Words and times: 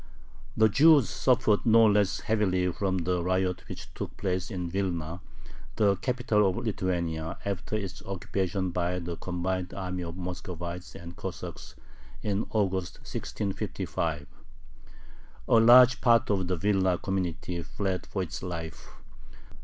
The 0.57 0.67
Jews 0.67 1.07
suffered 1.09 1.63
no 1.63 1.85
less 1.85 2.21
heavily 2.21 2.71
from 2.71 2.97
the 2.97 3.23
riot 3.23 3.69
which 3.69 3.93
took 3.93 4.17
place 4.17 4.49
in 4.49 4.67
Vilna, 4.67 5.21
the 5.75 5.95
capital 5.97 6.49
of 6.49 6.57
Lithuania, 6.65 7.37
after 7.45 7.75
its 7.75 8.01
occupation 8.07 8.71
by 8.71 8.97
the 8.97 9.15
combined 9.17 9.75
army 9.75 10.01
of 10.03 10.17
Muscovites 10.17 10.95
and 10.95 11.15
Cossacks 11.15 11.75
in 12.23 12.47
August, 12.49 12.95
1655. 13.01 14.25
A 15.47 15.53
large 15.53 16.01
part 16.01 16.31
of 16.31 16.47
the 16.47 16.55
Vilna 16.57 16.97
community 16.97 17.61
fled 17.61 18.07
for 18.07 18.23
its 18.23 18.41
life. 18.41 18.87